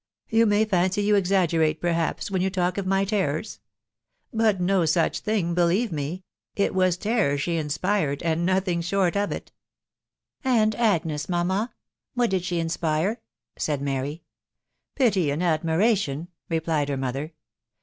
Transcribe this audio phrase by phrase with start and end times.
[0.29, 3.59] You may fancy you exaggerate, perhaps, when pom talk of my terrors;:....
[4.33, 6.23] but no such thing, believe me.
[6.55, 9.51] It was terror she in *s/ifed, and nothing* hori tr£ at.""
[10.43, 11.69] And Agnes, sBouma.'?..«..
[12.15, 13.21] what did .she .inspire ?'*
[13.67, 14.09] *ai$ Mary.
[14.11, 14.19] ■•, u
[14.95, 17.33] Pity ifind BdmirationL," replied her mother.